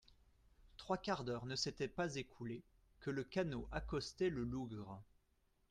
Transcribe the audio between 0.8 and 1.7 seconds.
quarts d'heure ne